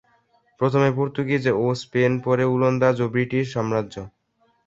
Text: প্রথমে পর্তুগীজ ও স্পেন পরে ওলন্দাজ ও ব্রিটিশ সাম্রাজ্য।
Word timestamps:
প্রথমে 0.59 0.89
পর্তুগীজ 0.97 1.43
ও 1.57 1.67
স্পেন 1.81 2.11
পরে 2.25 2.43
ওলন্দাজ 2.53 2.95
ও 3.01 3.07
ব্রিটিশ 3.13 3.45
সাম্রাজ্য। 3.55 3.95